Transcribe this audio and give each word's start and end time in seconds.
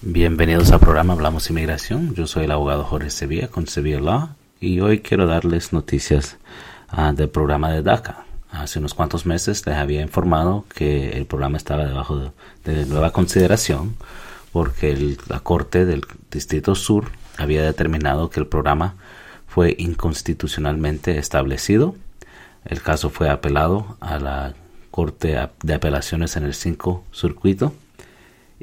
Bienvenidos 0.00 0.70
al 0.70 0.78
programa 0.78 1.14
Hablamos 1.14 1.50
Inmigración. 1.50 2.14
Yo 2.14 2.28
soy 2.28 2.44
el 2.44 2.52
abogado 2.52 2.84
Jorge 2.84 3.10
Sevilla 3.10 3.48
con 3.48 3.66
Sevilla 3.66 3.98
Law 3.98 4.28
y 4.60 4.78
hoy 4.78 5.00
quiero 5.00 5.26
darles 5.26 5.72
noticias 5.72 6.36
uh, 6.96 7.12
del 7.12 7.28
programa 7.28 7.72
de 7.72 7.82
DACA. 7.82 8.24
Hace 8.52 8.78
unos 8.78 8.94
cuantos 8.94 9.26
meses 9.26 9.66
les 9.66 9.74
había 9.74 10.00
informado 10.00 10.64
que 10.72 11.10
el 11.10 11.26
programa 11.26 11.56
estaba 11.56 11.84
debajo 11.84 12.16
de, 12.16 12.30
de 12.64 12.86
nueva 12.86 13.10
consideración 13.10 13.96
porque 14.52 14.92
el, 14.92 15.18
la 15.26 15.40
Corte 15.40 15.84
del 15.84 16.06
Distrito 16.30 16.76
Sur 16.76 17.10
había 17.36 17.64
determinado 17.64 18.30
que 18.30 18.38
el 18.38 18.46
programa 18.46 18.94
fue 19.48 19.74
inconstitucionalmente 19.78 21.18
establecido. 21.18 21.96
El 22.64 22.82
caso 22.82 23.10
fue 23.10 23.30
apelado 23.30 23.96
a 23.98 24.20
la 24.20 24.54
Corte 24.92 25.36
de 25.64 25.74
Apelaciones 25.74 26.36
en 26.36 26.44
el 26.44 26.54
5 26.54 27.02
Circuito 27.12 27.74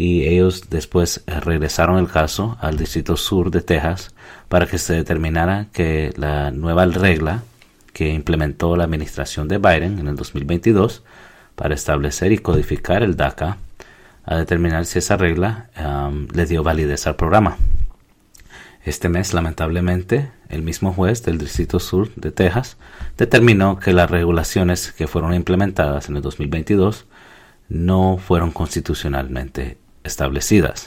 y 0.00 0.26
ellos 0.26 0.70
después 0.70 1.22
eh, 1.26 1.40
regresaron 1.40 1.98
el 1.98 2.08
caso 2.08 2.56
al 2.62 2.78
Distrito 2.78 3.18
Sur 3.18 3.50
de 3.50 3.60
Texas 3.60 4.14
para 4.48 4.64
que 4.64 4.78
se 4.78 4.94
determinara 4.94 5.66
que 5.74 6.14
la 6.16 6.50
nueva 6.50 6.86
regla 6.86 7.42
que 7.92 8.08
implementó 8.08 8.76
la 8.76 8.84
administración 8.84 9.46
de 9.46 9.58
Biden 9.58 9.98
en 9.98 10.08
el 10.08 10.16
2022 10.16 11.02
para 11.54 11.74
establecer 11.74 12.32
y 12.32 12.38
codificar 12.38 13.02
el 13.02 13.14
DACA 13.14 13.58
a 14.24 14.36
determinar 14.36 14.86
si 14.86 15.00
esa 15.00 15.18
regla 15.18 15.68
le 16.32 16.46
dio 16.46 16.62
validez 16.62 17.06
al 17.06 17.16
programa. 17.16 17.58
Este 18.82 19.10
mes, 19.10 19.34
lamentablemente, 19.34 20.30
el 20.48 20.62
mismo 20.62 20.94
juez 20.94 21.24
del 21.24 21.36
Distrito 21.36 21.78
Sur 21.78 22.14
de 22.14 22.32
Texas 22.32 22.78
determinó 23.18 23.78
que 23.78 23.92
las 23.92 24.10
regulaciones 24.10 24.92
que 24.92 25.06
fueron 25.06 25.34
implementadas 25.34 26.08
en 26.08 26.16
el 26.16 26.22
2022 26.22 27.04
no 27.68 28.16
fueron 28.16 28.50
constitucionalmente 28.50 29.78
establecidas. 30.10 30.86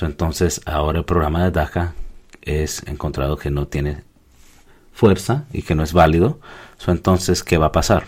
entonces, 0.00 0.60
ahora 0.66 0.98
el 0.98 1.04
programa 1.04 1.44
de 1.44 1.50
DACA 1.50 1.94
es 2.42 2.82
encontrado 2.86 3.36
que 3.36 3.50
no 3.50 3.66
tiene 3.66 4.04
fuerza 4.92 5.44
y 5.52 5.62
que 5.62 5.74
no 5.74 5.82
es 5.82 5.92
válido. 5.92 6.38
entonces, 6.86 7.42
¿qué 7.42 7.58
va 7.58 7.66
a 7.66 7.72
pasar? 7.72 8.04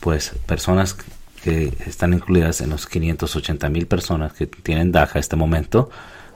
Pues 0.00 0.34
personas 0.46 0.96
que 1.42 1.76
están 1.86 2.14
incluidas 2.14 2.60
en 2.60 2.70
los 2.70 2.86
580 2.86 3.68
mil 3.68 3.86
personas 3.86 4.32
que 4.32 4.46
tienen 4.46 4.92
DACA 4.92 5.18
en 5.18 5.20
este 5.20 5.36
momento 5.36 5.90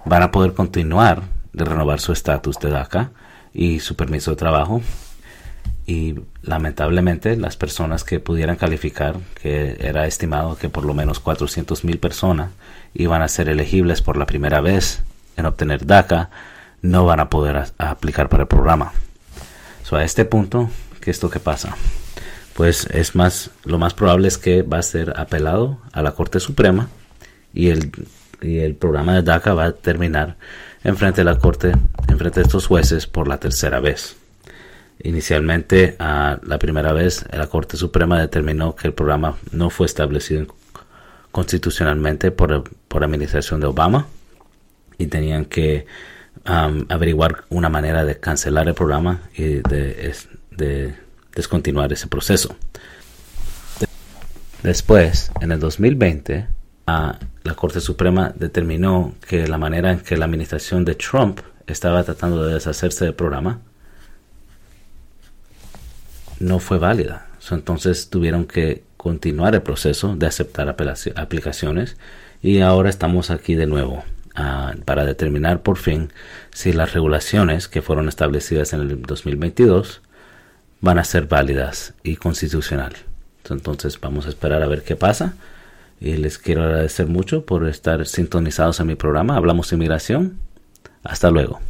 van 0.04 0.22
a 0.22 0.30
poder 0.30 0.54
continuar 0.54 1.22
de 1.52 1.64
renovar 1.64 2.00
su 2.00 2.12
estatus 2.12 2.58
de 2.58 2.70
DACA 2.70 3.10
y 3.52 3.80
su 3.80 3.96
permiso 3.96 4.30
de 4.32 4.36
trabajo 4.36 4.82
y 5.88 6.16
lamentablemente 6.42 7.34
las 7.38 7.56
personas 7.56 8.04
que 8.04 8.20
pudieran 8.20 8.56
calificar, 8.56 9.16
que 9.40 9.78
era 9.80 10.06
estimado 10.06 10.58
que 10.58 10.68
por 10.68 10.84
lo 10.84 10.92
menos 10.92 11.18
400 11.18 11.82
mil 11.84 11.98
personas 11.98 12.50
iban 12.92 13.22
a 13.22 13.28
ser 13.28 13.48
elegibles 13.48 14.02
por 14.02 14.18
la 14.18 14.26
primera 14.26 14.60
vez 14.60 15.02
en 15.38 15.46
obtener 15.46 15.86
DACA, 15.86 16.28
no 16.82 17.06
van 17.06 17.20
a 17.20 17.30
poder 17.30 17.64
aplicar 17.78 18.28
para 18.28 18.42
el 18.42 18.48
programa. 18.48 18.92
So, 19.82 19.96
a 19.96 20.04
este 20.04 20.26
punto, 20.26 20.68
¿qué 21.00 21.10
es 21.10 21.22
lo 21.22 21.30
que 21.30 21.40
pasa? 21.40 21.74
Pues 22.52 22.84
es 22.90 23.14
más, 23.14 23.50
lo 23.64 23.78
más 23.78 23.94
probable 23.94 24.28
es 24.28 24.36
que 24.36 24.60
va 24.60 24.80
a 24.80 24.82
ser 24.82 25.14
apelado 25.18 25.78
a 25.92 26.02
la 26.02 26.12
Corte 26.12 26.38
Suprema 26.38 26.90
y 27.54 27.70
el, 27.70 27.92
y 28.42 28.58
el 28.58 28.74
programa 28.74 29.14
de 29.14 29.22
DACA 29.22 29.54
va 29.54 29.64
a 29.64 29.72
terminar 29.72 30.36
en 30.84 30.98
frente 30.98 31.22
de 31.22 31.24
la 31.24 31.38
Corte, 31.38 31.72
en 32.08 32.18
frente 32.18 32.40
de 32.40 32.44
estos 32.44 32.66
jueces 32.66 33.06
por 33.06 33.26
la 33.26 33.38
tercera 33.38 33.80
vez. 33.80 34.17
Inicialmente, 35.02 35.96
la 35.98 36.58
primera 36.58 36.92
vez, 36.92 37.24
la 37.32 37.46
Corte 37.46 37.76
Suprema 37.76 38.20
determinó 38.20 38.74
que 38.74 38.88
el 38.88 38.94
programa 38.94 39.36
no 39.52 39.70
fue 39.70 39.86
establecido 39.86 40.46
constitucionalmente 41.30 42.30
por, 42.30 42.64
por 42.88 43.04
administración 43.04 43.60
de 43.60 43.66
Obama 43.66 44.06
y 44.98 45.06
tenían 45.06 45.44
que 45.44 45.86
averiguar 46.44 47.44
una 47.50 47.68
manera 47.68 48.04
de 48.04 48.18
cancelar 48.18 48.68
el 48.68 48.74
programa 48.74 49.22
y 49.36 49.60
de, 49.60 50.94
descontinuar 51.34 51.92
ese 51.92 52.06
proceso. 52.06 52.56
Después, 54.62 55.30
en 55.40 55.52
el 55.52 55.60
2020, 55.60 56.48
la 56.86 57.54
Corte 57.54 57.80
Suprema 57.80 58.32
determinó 58.34 59.14
que 59.26 59.46
la 59.46 59.58
manera 59.58 59.92
en 59.92 60.00
que 60.00 60.16
la 60.16 60.24
administración 60.24 60.84
de 60.84 60.94
Trump 60.94 61.40
estaba 61.66 62.02
tratando 62.02 62.44
de 62.44 62.54
deshacerse 62.54 63.04
del 63.04 63.14
programa 63.14 63.60
no 66.40 66.58
fue 66.58 66.78
válida. 66.78 67.26
entonces 67.50 68.10
tuvieron 68.10 68.46
que 68.46 68.82
continuar 68.96 69.54
el 69.54 69.62
proceso 69.62 70.16
de 70.16 70.26
aceptar 70.26 70.68
aplicaciones 70.68 71.96
y 72.42 72.60
ahora 72.60 72.90
estamos 72.90 73.30
aquí 73.30 73.54
de 73.54 73.66
nuevo 73.66 74.04
ah, 74.34 74.74
para 74.84 75.04
determinar 75.04 75.62
por 75.62 75.78
fin 75.78 76.12
si 76.52 76.72
las 76.72 76.92
regulaciones 76.92 77.68
que 77.68 77.82
fueron 77.82 78.08
establecidas 78.08 78.72
en 78.72 78.80
el 78.80 79.02
2022 79.02 80.02
van 80.80 80.98
a 80.98 81.04
ser 81.04 81.26
válidas 81.26 81.94
y 82.02 82.16
constitucional. 82.16 82.94
Entonces 83.48 83.98
vamos 84.00 84.26
a 84.26 84.28
esperar 84.28 84.62
a 84.62 84.68
ver 84.68 84.82
qué 84.82 84.96
pasa 84.96 85.34
y 86.00 86.16
les 86.16 86.38
quiero 86.38 86.62
agradecer 86.62 87.06
mucho 87.06 87.44
por 87.44 87.66
estar 87.66 88.06
sintonizados 88.06 88.78
en 88.80 88.86
mi 88.86 88.94
programa. 88.94 89.36
Hablamos 89.36 89.70
de 89.70 89.76
inmigración. 89.76 90.38
Hasta 91.02 91.30
luego. 91.30 91.60